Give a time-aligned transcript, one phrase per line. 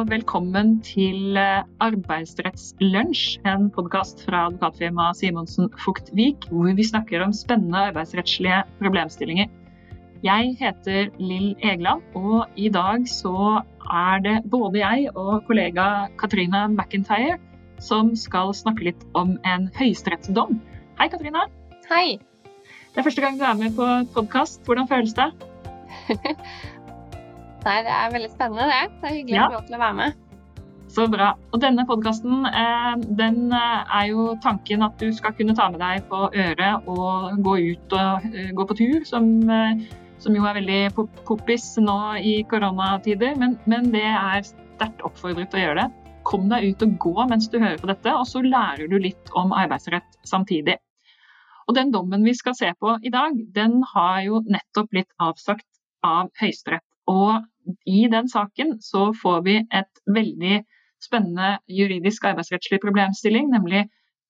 [0.00, 7.34] og velkommen til eh, Arbeidsrettslunsj, en podkast fra advokatfirmaet Simonsen Fugtvik, hvor vi snakker om
[7.36, 9.50] spennende arbeidsrettslige problemstillinger.
[10.24, 13.60] Jeg heter Lill Egeland, og i dag så
[13.92, 17.36] er det både jeg og kollega Katrina McIntyre
[17.84, 20.62] som skal snakke litt om en høyesterettsdom.
[20.96, 21.44] Hei, Katrina.
[21.92, 22.16] Hei.
[22.94, 24.64] Det er første gang du er med på podkast.
[24.64, 25.28] Hvordan føles det?
[27.60, 28.82] Det er veldig spennende, det.
[29.00, 29.46] Det er hyggelig ja.
[29.46, 30.26] å få lov til å være med.
[30.90, 31.28] Så bra.
[31.54, 35.78] Og denne podkasten, eh, den eh, er jo tanken at du skal kunne ta med
[35.82, 39.28] deg på øret og gå ut og eh, gå på tur, som,
[40.18, 43.38] som jo er veldig poppis nå i koronatider.
[43.38, 46.12] Men, men det er sterkt oppfordret å gjøre det.
[46.26, 49.34] Kom deg ut og gå mens du hører på dette, og så lærer du litt
[49.38, 50.80] om arbeidsrett samtidig.
[51.70, 55.68] Og den dommen vi skal se på i dag, den har jo nettopp blitt avsagt
[56.02, 56.82] av Høyesterett.
[57.10, 57.46] Og
[57.86, 60.60] i den saken så får vi et veldig
[61.00, 63.86] spennende juridisk arbeidsrettslig problemstilling, nemlig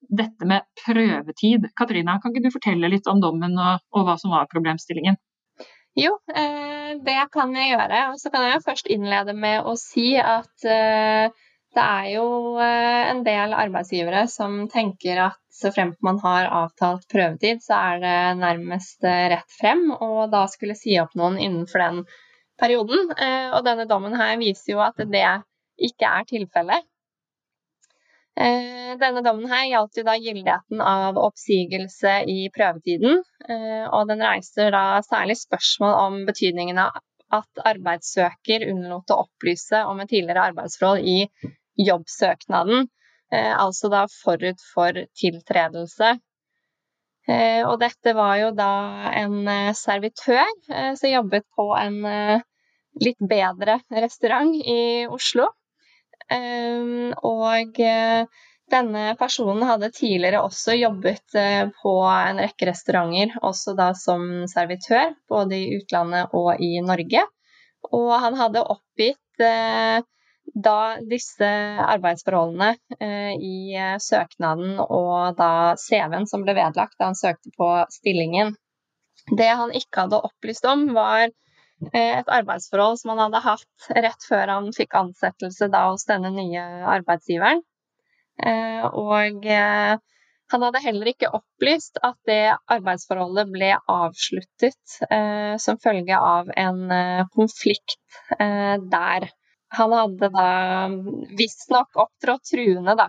[0.09, 1.67] dette med prøvetid.
[1.77, 5.19] Katrina, kan ikke du fortelle litt om dommen og, og hva som var problemstillingen?
[5.99, 8.03] Jo, eh, det kan jeg gjøre.
[8.13, 11.31] Og så kan jeg først innlede med å si at eh,
[11.75, 12.27] det er jo
[12.63, 18.03] eh, en del arbeidsgivere som tenker at så fremt man har avtalt prøvetid, så er
[18.03, 22.05] det nærmest rett frem, og da skulle si opp noen innenfor den
[22.61, 23.11] perioden.
[23.17, 25.27] Eh, og denne dommen her viser jo at det
[25.81, 26.87] ikke er tilfellet.
[28.41, 33.23] Eh, denne dommen her gjaldt jo da gyldigheten av oppsigelse i prøvetiden.
[33.49, 37.01] Eh, og den reiser da særlig spørsmål om betydningen av
[37.31, 41.29] at arbeidssøker unnlot å opplyse om et tidligere arbeidsforhold i
[41.79, 42.89] jobbsøknaden,
[43.31, 46.09] altså da forut for tiltredelse.
[47.71, 48.73] Og dette var jo da
[49.23, 49.47] en
[49.79, 50.51] servitør
[50.99, 52.03] som jobbet på en
[52.99, 55.49] litt bedre restaurant i Oslo.
[56.31, 58.27] Ehm, og eh,
[58.71, 65.17] denne personen hadde tidligere også jobbet eh, på en rekke restauranter, også da som servitør,
[65.31, 67.27] både i utlandet og i Norge.
[67.91, 70.01] Og han hadde oppgitt eh,
[70.51, 71.47] da disse
[71.85, 72.73] arbeidsforholdene
[73.39, 78.57] i søknaden og da CV-en som ble vedlagt da han søkte på stillingen.
[79.31, 81.29] Det han ikke hadde opplyst om, var
[81.97, 86.63] et arbeidsforhold som han hadde hatt rett før han fikk ansettelse da hos denne nye
[86.97, 87.63] arbeidsgiveren.
[88.41, 89.97] Eh, og eh,
[90.51, 94.97] han hadde heller ikke opplyst at det arbeidsforholdet ble avsluttet
[95.63, 96.81] som følge av en
[97.31, 97.95] konflikt
[98.35, 99.29] der.
[99.79, 100.49] Han hadde da
[101.39, 103.07] visstnok opptrådt truende da,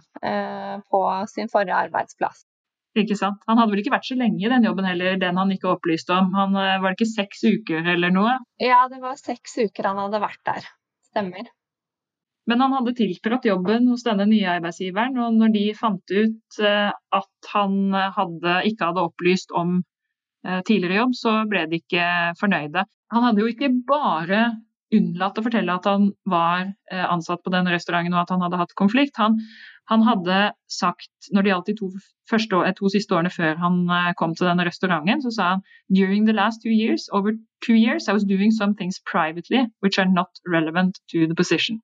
[0.85, 1.01] på
[1.33, 2.45] sin forrige arbeidsplass.
[2.97, 3.40] Ikke sant?
[3.47, 6.12] Han hadde vel ikke vært så lenge i den jobben heller, den han ikke opplyste
[6.18, 6.34] om.
[6.35, 8.35] Han, eh, var det ikke seks uker eller noe?
[8.59, 10.68] Ja, det var seks uker han hadde vært der.
[11.12, 11.47] Stemmer.
[12.50, 16.91] Men han hadde tiltrådt jobben hos denne nye arbeidsgiveren, og når de fant ut eh,
[16.91, 17.78] at han
[18.18, 19.78] hadde, ikke hadde opplyst om
[20.44, 22.09] eh, tidligere jobb, så ble de ikke
[22.41, 22.84] fornøyde.
[23.16, 24.44] Han hadde jo ikke bare
[24.91, 28.74] unnlatt å fortelle at han var ansatt på den restauranten og at han hadde hatt
[28.79, 29.16] konflikt.
[29.22, 29.38] Han
[29.91, 30.38] han hadde
[30.72, 31.88] sagt, når det gjaldt de to,
[32.31, 36.28] første, to siste årene før han eh, kom til denne restauranten, så sa han during
[36.28, 37.34] the last two years, over
[37.66, 41.81] two years, I was doing some things privately which are not relevant to the position.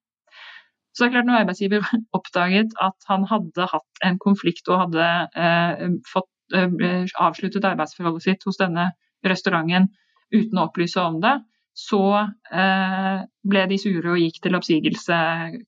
[0.95, 5.09] Så det er klart når arbeidsgiver oppdaget at han hadde hatt en konflikt og hadde
[5.43, 8.91] eh, fått eh, avsluttet arbeidsforholdet sitt hos denne
[9.25, 9.91] restauranten
[10.31, 11.37] uten å opplyse om det,
[11.77, 15.17] så eh, ble de sure og gikk til oppsigelse,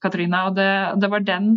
[0.02, 0.48] Katrina.
[0.50, 0.72] Og det,
[1.02, 1.52] det var den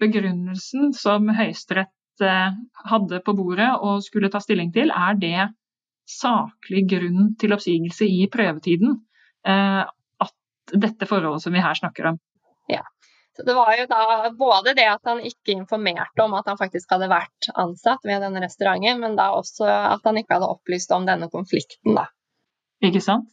[0.00, 2.54] begrunnelsen som Høyesterett eh,
[2.88, 5.50] hadde på bordet og skulle ta stilling til, er det
[6.08, 8.96] saklig grunn til oppsigelse i prøvetiden?
[9.44, 9.82] Eh,
[10.24, 12.18] at dette forholdet som vi her snakker om.
[12.72, 12.86] Ja.
[13.36, 16.90] Så det var jo da både det at han ikke informerte om at han faktisk
[16.92, 21.04] hadde vært ansatt ved denne restauranten, men da også at han ikke hadde opplyst om
[21.08, 22.08] denne konflikten, da.
[22.84, 23.30] Ikke sant.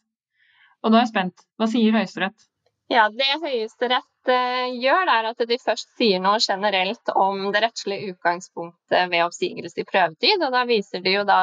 [0.84, 1.46] Og da er jeg spent.
[1.60, 2.48] Hva sier Høyesterett?
[2.90, 8.14] Ja, Det Høyesterett Eh, gjør, er at de først sier noe generelt om det rettslige
[8.14, 10.44] utgangspunktet ved oppsigelse i prøvetid.
[10.44, 11.40] Og da viser de jo da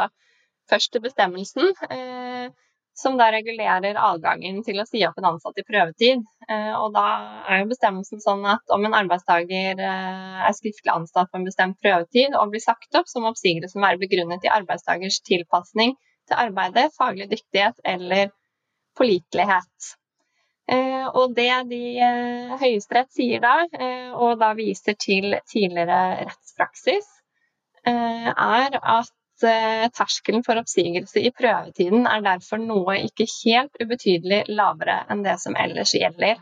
[0.71, 2.47] først til bestemmelsen, eh,
[2.97, 6.23] som da regulerer adgangen til å si opp en ansatt i prøvetid.
[6.49, 7.07] Eh, og da
[7.49, 11.81] er jo bestemmelsen sånn at om en arbeidstaker eh, er skriftlig ansatt på en bestemt
[11.83, 15.97] prøvetid og blir sagt opp, så må oppsigelsen være begrunnet i arbeidstakers tilpasning
[16.29, 18.33] til arbeidet, faglig dyktighet eller
[18.99, 19.93] pålitelighet.
[20.73, 27.13] Eh, og det de eh, Høyesterett sier da, eh, og da viser til tidligere rettspraksis,
[27.87, 29.13] er at
[29.95, 35.55] terskelen for oppsigelse i prøvetiden er derfor noe ikke helt ubetydelig lavere enn det som
[35.55, 36.41] ellers gjelder.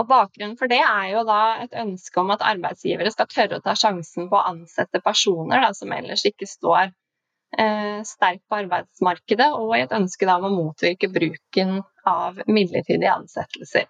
[0.00, 3.66] Og Bakgrunnen for det er jo da et ønske om at arbeidsgivere skal tørre å
[3.66, 6.94] ta sjansen på å ansette personer da, som ellers ikke står
[7.58, 13.88] eh, sterkt på arbeidsmarkedet, og i et ønske om å motvirke bruken av midlertidige ansettelser.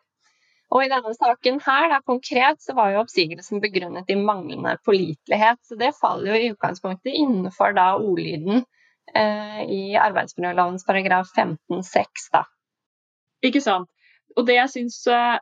[0.75, 5.61] Og I denne saken her, da, konkret, så var jo oppsigelsen begrunnet i manglende pålitelighet.
[5.63, 8.65] Så det faller jo i utgangspunktet innenfor da ordlyden
[9.15, 12.29] eh, i arbeidsmiljølovens paragraf 15-6.
[12.35, 12.43] da.
[13.47, 13.91] Ikke sant.
[14.35, 15.37] Og det jeg syns eh,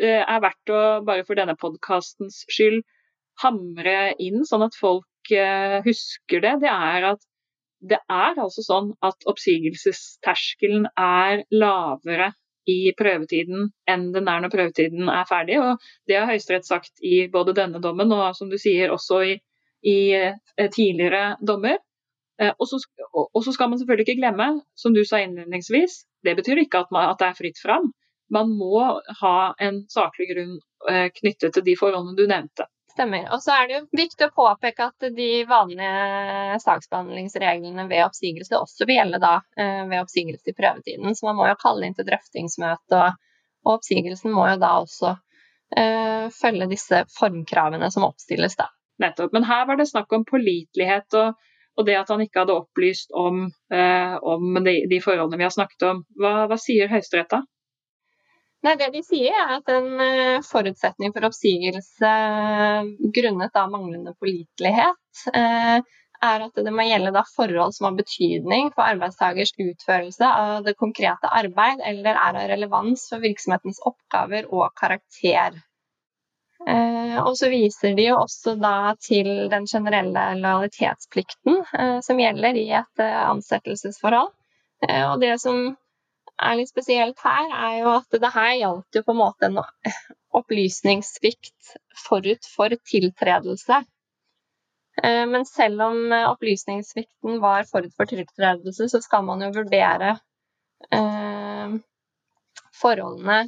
[0.00, 2.80] er verdt å, bare for denne podkastens skyld,
[3.42, 7.26] hamre inn, sånn at folk eh, husker det, det er at
[7.80, 12.32] det er altså sånn at oppsigelsesterskelen er lavere
[12.66, 15.58] i prøvetiden enn den er når prøvetiden er ferdig.
[15.62, 19.34] og Det har Høyesterett sagt i både denne dommen og som du sier også i,
[19.86, 21.78] i eh, tidligere dommer.
[22.40, 22.80] Eh, og så,
[23.52, 27.22] skal man selvfølgelig ikke glemme, som du sa innledningsvis, det betyr ikke at, man, at
[27.22, 27.92] det er fritt fram.
[28.32, 28.82] Man må
[29.20, 30.56] ha en saklig grunn
[30.90, 32.66] eh, knyttet til de forholdene du nevnte.
[32.96, 33.26] Stemmer.
[33.34, 38.86] Og så er det jo viktig å påpeke at de vanlige saksbehandlingsreglene ved oppsigelse også
[38.88, 41.12] vil gjelde da eh, ved oppsigelse i prøvetiden.
[41.12, 43.18] Så man må jo kalle inn til drøftingsmøte, og,
[43.66, 48.70] og oppsigelsen må jo da også uh, følge disse formkravene som oppstilles, da.
[49.04, 49.34] Nettopp.
[49.36, 51.36] Men her var det snakk om pålitelighet og,
[51.76, 53.42] og, det at han ikke hadde opplyst om,
[53.74, 56.00] uh, om de, de, forholdene vi har snakket om.
[56.16, 57.42] Hva, hva sier Høyesterett da?
[58.66, 62.14] Nei, Det de sier er at en eh, forutsetning for oppsigelse
[63.14, 65.76] grunnet av manglende pålitelighet, eh,
[66.26, 71.30] er at det må gjelde forhold som har betydning for arbeidstakers utførelse av det konkrete
[71.30, 75.62] arbeid, eller er av relevans for virksomhetens oppgaver og karakter.
[76.66, 78.58] Eh, og så viser de jo også
[79.06, 81.62] til den generelle lojalitetsplikten
[82.02, 84.32] som gjelder i et ansettelsesforhold.
[84.90, 85.76] Og det som
[86.42, 89.60] er litt spesielt her, er jo at det her gjaldt jo på en måte en
[90.36, 93.80] opplysningssvikt forut for tiltredelse.
[95.02, 100.16] Eh, men selv om opplysningssvikten var forut for tiltredelse, så skal man jo vurdere
[100.92, 101.76] eh,
[102.76, 103.42] forholdene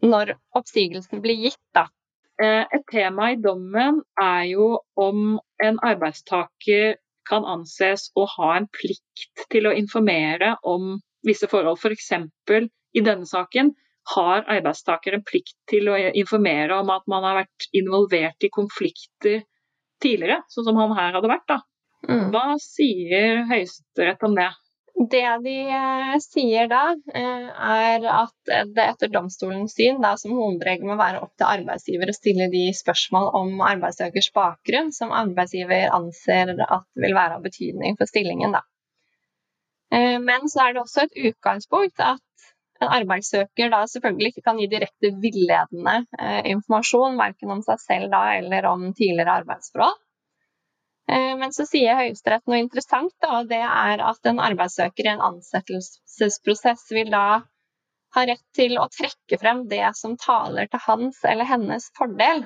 [0.00, 1.88] når oppsigelsen blir gitt, da.
[2.40, 6.96] Eh, et tema i dommen er jo om en arbeidstaker
[7.28, 11.80] kan anses å ha en plikt til å informere om visse forhold.
[11.80, 12.12] F.eks.
[12.48, 13.74] For i denne saken
[14.14, 19.44] har arbeidstaker en plikt til å informere om at man har vært involvert i konflikter
[20.02, 21.46] tidligere, sånn som han her hadde vært.
[21.50, 21.60] da.
[22.08, 22.26] Mm.
[22.32, 24.48] Hva sier Høyesterett om det?
[25.10, 26.80] Det de eh, sier da,
[27.16, 32.10] eh, er at det etter domstolens syn da, som hovedregel må være opp til arbeidsgiver
[32.10, 37.96] å stille de spørsmål om arbeidstakers bakgrunn som arbeidsgiver anser at vil være av betydning
[38.00, 38.58] for stillingen.
[38.58, 38.64] Da.
[39.94, 42.22] Eh, men så er det også et utgangspunkt at
[42.80, 48.14] en arbeidssøker da selvfølgelig ikke kan gi direkte villedende eh, informasjon, verken om seg selv
[48.14, 49.98] da eller om tidligere arbeidsforhold.
[51.10, 55.12] Eh, men så sier Høyesterett noe interessant, da, og det er at en arbeidssøker i
[55.14, 57.24] en ansettelsesprosess vil da
[58.14, 62.44] ha rett til å trekke frem det som taler til hans eller hennes fordel.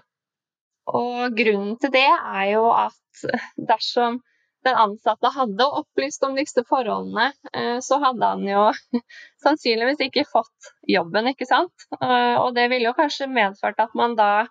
[0.92, 3.24] Og grunnen til det er jo at
[3.70, 4.18] dersom
[4.64, 8.64] den ansatte hadde opplyst om disse forholdene, eh, så hadde han jo
[9.44, 11.88] sannsynligvis ikke fått jobben, ikke sant.
[12.00, 14.46] Eh, og det ville jo kanskje medført at man da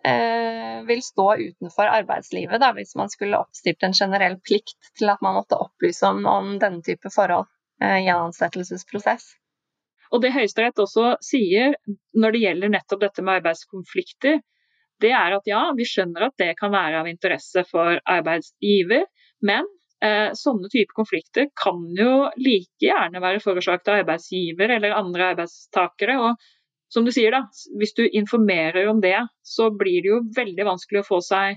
[0.00, 5.22] eh, vil stå utenfor arbeidslivet, da, hvis man skulle oppstilt en generell plikt til at
[5.24, 7.50] man måtte opplyse om, om denne type forhold
[7.84, 9.32] i en ansettelsesprosess.
[10.14, 11.74] Og Det Høyesterett også sier
[12.14, 14.38] når det gjelder nettopp dette med arbeidskonflikter,
[15.02, 19.08] det er at ja, vi skjønner at det kan være av interesse for arbeidsgiver,
[19.46, 19.68] men
[20.04, 26.18] eh, sånne typer konflikter kan jo like gjerne være forårsaket av arbeidsgiver eller andre arbeidstakere.
[26.20, 26.36] og
[26.94, 27.44] som du sier da,
[27.78, 31.56] Hvis du informerer om det, så blir det jo veldig vanskelig å få seg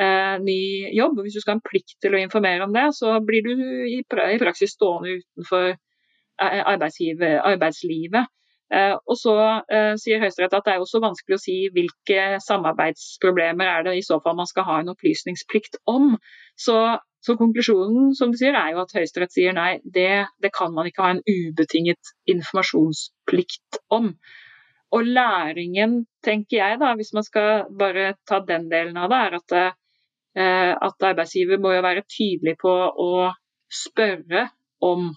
[0.00, 0.60] eh, ny
[0.94, 1.18] jobb.
[1.24, 3.52] Hvis du skal ha en plikt til å informere om det, så blir du
[3.90, 8.30] i, praksis stående utenfor eh, arbeidslivet.
[8.74, 9.34] Eh, og så
[9.70, 14.06] eh, sier Høyesterett at det er også vanskelig å si hvilke samarbeidsproblemer er det i
[14.06, 16.16] så fall man skal ha en opplysningsplikt om.
[16.58, 16.80] Så
[17.26, 20.86] så konklusjonen som du sier, er jo at Høyesterett sier nei, det, det, kan man
[20.86, 24.12] ikke ha en ubetinget informasjonsplikt om.
[24.94, 29.38] Og læringen, tenker jeg, da, hvis man skal bare ta den delen av det, er
[29.40, 29.56] at,
[30.38, 32.74] eh, at arbeidsgiver må jo være tydelig på
[33.06, 33.10] å
[33.74, 34.46] spørre
[34.86, 35.10] om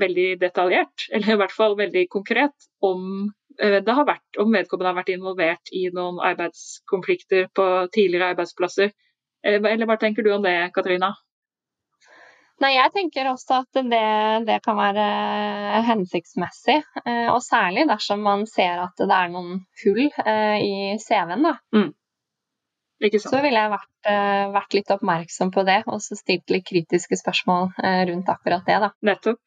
[0.00, 3.28] veldig detaljert, eller i hvert fall veldig konkret, om
[3.60, 8.92] eh, det har vært, om vedkommende har vært involvert i noen arbeidskonflikter på tidligere arbeidsplasser.
[9.44, 11.14] Eh, eller hva tenker du om det, Katrina?
[12.58, 14.06] Nei, jeg tenker også at det,
[14.48, 15.04] det kan være
[15.86, 16.80] hensiktsmessig.
[17.04, 21.46] Eh, og særlig dersom man ser at det er noen hull eh, i CV-en.
[21.46, 21.54] da.
[21.76, 21.92] Mm.
[22.98, 27.20] Så ville jeg vært, eh, vært, litt oppmerksom på det, og så stilt litt kritiske
[27.20, 27.70] spørsmål
[28.10, 28.80] rundt akkurat det.
[28.82, 28.90] da.
[29.06, 29.38] Nettopp.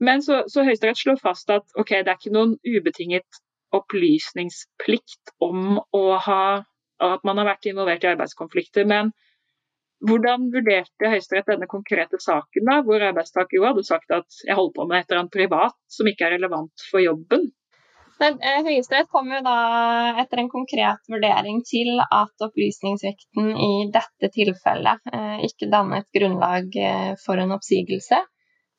[0.00, 3.42] Men så, så Høyesterett slår fast at okay, det er ikke noen ubetinget
[3.76, 5.80] opplysningsplikt om
[6.24, 6.42] ha,
[7.04, 8.86] at man har vært involvert i arbeidskonflikter.
[8.88, 9.12] men
[10.06, 14.74] hvordan vurderte Høyesterett denne konkrete saken, da, hvor arbeidstaker jo hadde sagt at jeg holder
[14.76, 17.48] på med et eller annet privat som ikke er relevant for jobben?
[18.22, 19.58] Eh, Høyesterett kom jo da
[20.22, 27.12] etter en konkret vurdering til at opplysningsvekten i dette tilfellet eh, ikke dannet grunnlag eh,
[27.22, 28.18] for en oppsigelse.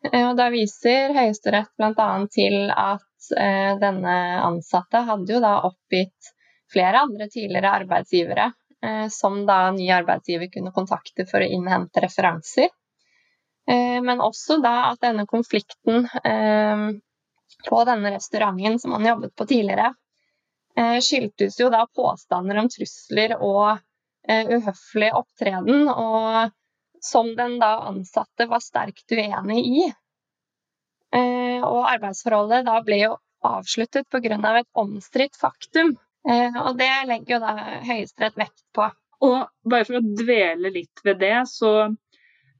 [0.08, 2.10] Eh, og da viser Høyesterett bl.a.
[2.32, 4.16] til at eh, denne
[4.46, 6.34] ansatte hadde jo da oppgitt
[6.70, 8.52] flere andre tidligere arbeidsgivere
[8.84, 12.70] Eh, som da ny arbeidsgiver kunne kontakte for å innhente referanser.
[13.68, 16.86] Eh, men også da at denne konflikten eh,
[17.68, 19.94] på denne restauranten som han jobbet på tidligere,
[20.80, 23.82] skyldtes jo da påstander om trusler og
[24.30, 26.54] uhøflig opptreden, og
[27.06, 29.88] som den da ansatte var sterkt uenig i.
[31.66, 33.16] Og arbeidsforholdet da ble jo
[33.46, 34.58] avsluttet pga.
[34.60, 35.98] et omstridt faktum.
[36.30, 37.54] Eh, og det legger jo da
[37.88, 38.90] Høyesterett vekt på.
[39.26, 41.96] Og bare for å dvele litt ved det, så,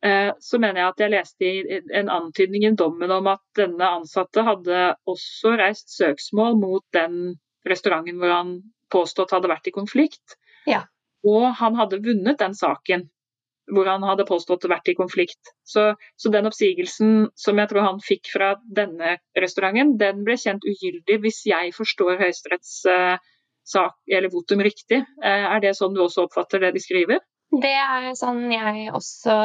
[0.04, 4.44] eh, så mener jeg at jeg leste en antydning i dommen om at denne ansatte
[4.44, 8.54] hadde også reist søksmål mot den restauranten hvor han
[8.92, 10.40] påstått hadde vært i konflikt.
[10.68, 10.86] Ja.
[11.28, 13.10] Og han hadde vunnet den saken
[13.74, 15.54] hvor han hadde påstått vært i konflikt.
[15.68, 20.66] Så, så, den oppsigelsen som jeg tror han fikk fra denne restauranten, den ble kjent
[20.66, 23.20] ugyldig, hvis jeg forstår Høyesteretts uh,
[23.70, 25.04] sak eller votum riktig.
[25.24, 27.22] Eh, er det sånn du også oppfatter det de skriver?
[27.50, 29.36] Det er sånn jeg også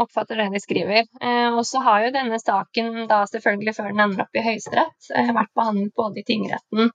[0.00, 1.06] oppfatter det de skriver.
[1.20, 5.10] Eh, og så har jo denne saken, da selvfølgelig før den ender opp i Høyesterett,
[5.14, 6.90] eh, vært behandlet både i tingretten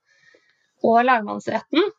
[0.90, 1.90] og lagmannsretten.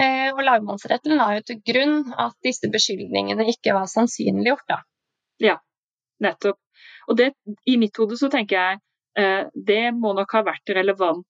[0.00, 4.78] Og lagmannsretten la jo til grunn at disse beskyldningene ikke var sannsynliggjort, da.
[5.42, 5.58] Ja,
[6.24, 6.56] nettopp.
[7.12, 7.32] Og det,
[7.68, 11.26] i mitt hode så tenker jeg det må nok ha vært relevant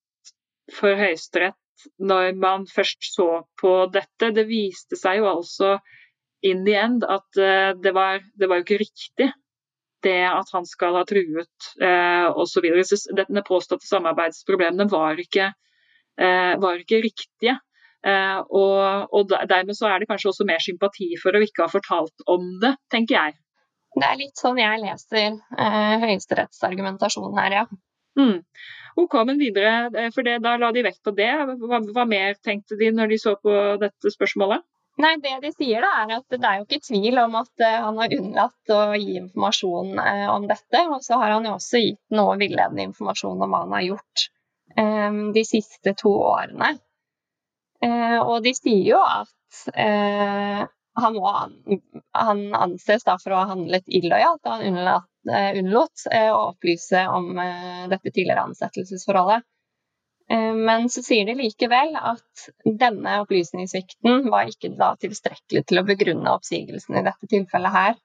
[0.71, 1.59] for Høyesterett
[1.99, 3.29] når man først så
[3.61, 4.31] på dette.
[4.35, 5.77] Det viste seg jo altså
[6.47, 9.33] in the end at uh, det, var, det var jo ikke riktig
[10.03, 12.65] det at han skal ha truet eh, osv.
[13.15, 15.53] Denne påståtte samarbeidsproblemene var ikke,
[16.19, 17.53] eh, var ikke riktige.
[18.03, 21.71] Uh, og, og, dermed så er det kanskje også mer sympati for å ikke ha
[21.71, 23.37] fortalt om det, tenker jeg.
[23.95, 27.65] Det er litt sånn jeg leser uh, høyesterettsargumentasjonen her, ja.
[28.19, 28.41] Mm.
[29.01, 31.31] OK, men videre, eh, for det, da la de vekt på det.
[31.63, 34.67] Hva, hva, mer tenkte de når de så på dette spørsmålet?
[35.01, 37.79] Nei, Det de sier, da, er at det er jo ikke tvil om at uh,
[37.87, 39.95] han har unnlatt å gi informasjon
[40.35, 40.87] om dette.
[40.91, 44.31] Og så har han jo også gitt noe villedende informasjon om hva han har gjort
[44.73, 46.71] de siste to årene.
[47.83, 49.29] Uh, og de sier jo at
[49.73, 51.31] han, må,
[52.15, 54.45] han, anses da for å ha handlet illojalt.
[54.47, 59.49] Han unnlatt Eh, unnlot eh, å opplyse om eh, dette tidligere ansettelsesforholdet.
[60.33, 66.33] Men så sier de likevel at denne opplysningssvikten var ikke da tilstrekkelig til å begrunne
[66.33, 67.99] oppsigelsen i dette tilfellet her.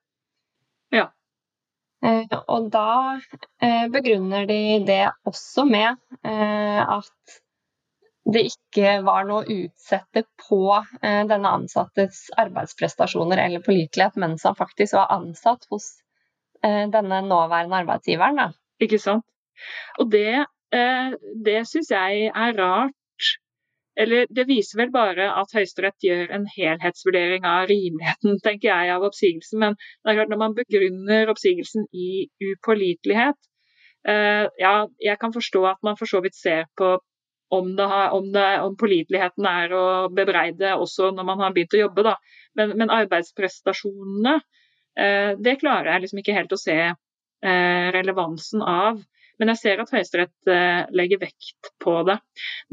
[0.91, 1.05] Ja.
[2.49, 2.89] Og da
[3.93, 7.37] begrunner de det også med at
[8.33, 10.59] det ikke var noe å utsette på
[11.01, 15.87] denne ansattes arbeidsprestasjoner eller pålitelighet mens han faktisk var ansatt hos
[16.65, 18.37] Eh, denne nåværende arbeidsgiveren.
[18.41, 18.47] Da.
[18.79, 19.25] Ikke sant.
[19.99, 20.45] Og det,
[20.77, 21.09] eh,
[21.45, 22.93] det syns jeg er rart.
[23.97, 29.05] Eller det viser vel bare at Høyesterett gjør en helhetsvurdering av rimeligheten tenker jeg, av
[29.09, 29.59] oppsigelsen.
[29.59, 33.39] Men det er klart når man begrunner oppsigelsen i upålitelighet
[34.07, 36.99] eh, Ja, jeg kan forstå at man for så vidt ser på
[37.53, 41.83] om, har, om, det, om, påliteligheten er å bebreide også når man har begynt å
[41.85, 42.15] jobbe, da.
[42.57, 44.39] Men, men arbeidsprestasjonene
[44.97, 49.01] Eh, det klarer jeg liksom ikke helt å se eh, relevansen av.
[49.37, 52.17] Men jeg ser at Høyesterett eh, legger vekt på det.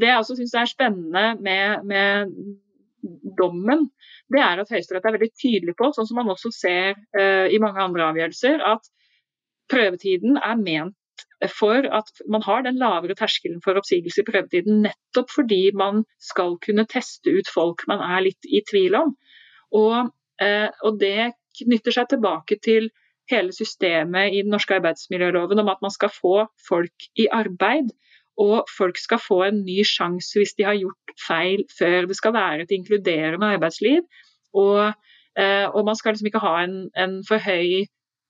[0.01, 2.33] Det jeg også syns er spennende med, med,
[3.37, 3.85] dommen,
[4.33, 6.95] det er at Høyesterett er veldig tydelig på, sånn som man også ser
[7.53, 8.87] i mange andre avgjørelser, at
[9.69, 10.95] prøvetiden er ment
[11.51, 16.57] for at man har den lavere terskelen for oppsigelse i prøvetiden, nettopp fordi man skal
[16.63, 19.15] kunne teste ut folk man er litt i tvil om.
[19.75, 20.13] Og,
[20.85, 22.89] og det knytter seg tilbake til
[23.31, 27.93] hele systemet i den norske arbeidsmiljøloven om at man skal få folk i arbeid.
[28.37, 32.07] Og folk skal få en ny sjanse hvis de har gjort feil før.
[32.09, 34.01] Det skal være et inkluderende arbeidsliv.
[34.53, 34.91] Og,
[35.39, 37.85] eh, og man skal liksom ikke ha en, en, for høy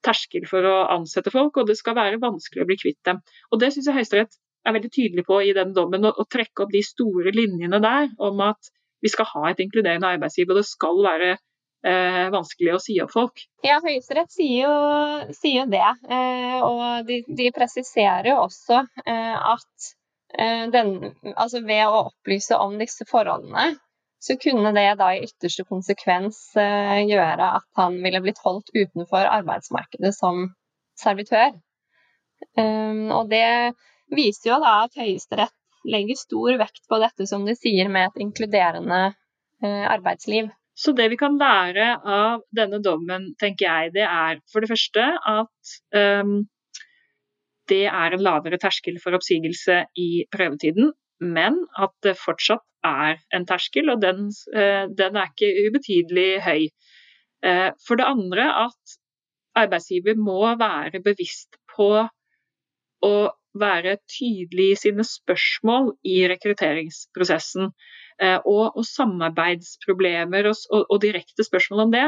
[0.06, 3.22] terskel for å ansette folk, og det skal være vanskelig å bli kvitt dem.
[3.52, 6.74] Og Det syns jeg Høyesterett er veldig tydelig på i den dommen, å, trekke opp
[6.74, 8.72] de store linjene der om at
[9.04, 13.14] vi skal ha et inkluderende arbeidsliv, og det skal være eh, vanskelig å si opp
[13.14, 13.44] folk.
[13.66, 15.86] Ja, Høyesterett sier sier jo det.
[16.10, 19.92] Eh, og de, de, presiserer jo også eh, at
[20.40, 20.96] eh, den,
[21.36, 23.76] altså ved å opplyse om disse forholdene,
[24.26, 29.28] så kunne det da i ytterste konsekvens eh, gjøre at han ville blitt holdt utenfor
[29.30, 30.48] arbeidsmarkedet som
[30.98, 31.54] servitør.
[32.58, 33.76] Um, og det
[34.16, 35.54] viser jo da at Høyesterett
[35.86, 40.50] legger stor vekt på dette som de sier med et inkluderende uh, arbeidsliv.
[40.76, 45.06] Så det vi kan lære av denne dommen, tenker jeg, det er for det første
[45.32, 46.42] at um,
[47.70, 50.92] det er en lavere terskel for oppsigelse i prøvetiden,
[51.22, 56.68] men at det fortsatt er en terskel, og den, uh, den er ikke ubetydelig høy.
[57.46, 58.98] Uh, for det andre at
[59.56, 61.90] arbeidsgiver må være bevisst på
[63.06, 63.16] å
[63.56, 67.72] være tydelig i sine spørsmål i rekrutteringsprosessen.
[68.22, 72.04] Eh, og, og samarbeidsproblemer og, og, og, direkte spørsmål om det,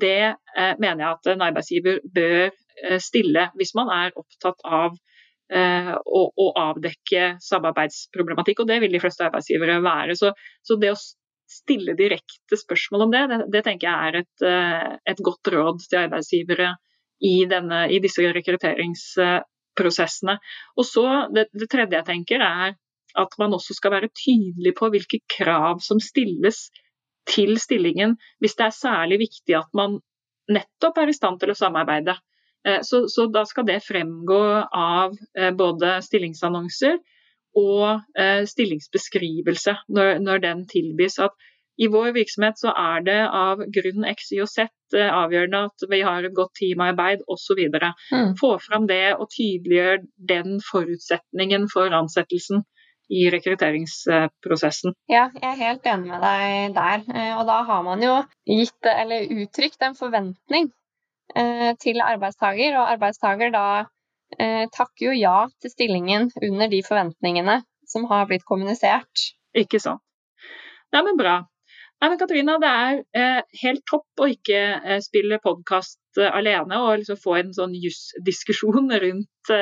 [0.00, 4.96] det eh, mener jeg at en arbeidsgiver bør eh, stille hvis man er opptatt av
[5.52, 8.62] eh, å, å, avdekke samarbeidsproblematikk.
[8.62, 10.12] Og det vil de fleste arbeidsgivere være.
[10.18, 10.28] Så,
[10.66, 11.02] så det å
[11.52, 15.76] stille direkte spørsmål om det, det, det tenker jeg er et, eh, et, godt råd
[15.84, 16.68] til arbeidsgivere
[17.22, 20.34] i, denne, i disse rekrutteringsprosessene.
[20.78, 21.04] Og så
[21.34, 22.70] det, det tredje jeg tenker er
[23.18, 26.58] at man også skal være tydelig på hvilke krav som stilles
[27.28, 30.00] til stillingen, hvis det er særlig viktig at man
[30.50, 32.16] nettopp er i stand til å samarbeide.
[32.68, 34.42] Eh, så, så da skal det fremgå
[34.72, 36.98] av eh, både stillingsannonser
[37.58, 41.18] og eh, stillingsbeskrivelse når, når den tilbys.
[41.22, 41.34] At
[41.80, 46.02] i vår virksomhet så er det av grunn X, Y og Z avgjørende at vi
[46.04, 47.62] har et godt teamarbeid osv.
[48.12, 48.34] Mm.
[48.38, 52.60] Få fram det og tydeliggjør den forutsetningen for ansettelsen
[53.12, 54.92] i rekrutteringsprosessen.
[55.10, 57.08] Ja, jeg er helt enig med deg der.
[57.40, 60.70] Og da har man jo gitt, eller uttrykt en forventning
[61.80, 63.66] til arbeidstaker, og arbeidstaker da
[64.38, 69.28] eh, takker jo ja til stillingen under de forventningene som har blitt kommunisert.
[69.56, 70.02] Ikke sant.
[70.92, 71.38] Nei, men bra.
[72.02, 76.80] Nei, men Katrina, det er eh, helt topp å ikke eh, spille podkast eh, alene
[76.82, 79.52] og liksom få en sånn jusdiskusjon rundt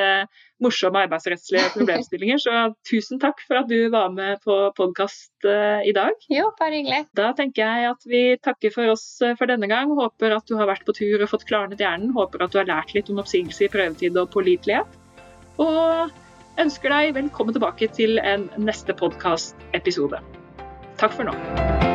[0.61, 2.41] morsomme arbeidsrettslige problemstillinger.
[2.41, 6.17] Så tusen takk for at du var med på podkast i dag.
[6.33, 7.03] Jo, bare hyggelig.
[7.17, 9.05] Da tenker jeg at vi takker for oss
[9.37, 9.93] for denne gang.
[9.97, 12.13] Håper at du har vært på tur og fått klarnet hjernen.
[12.17, 14.97] Håper at du har lært litt om oppsigelse i prøvetid og pålitelighet.
[15.61, 20.21] Og ønsker deg velkommen tilbake til en neste podkastepisode.
[21.01, 21.89] Takk for nå.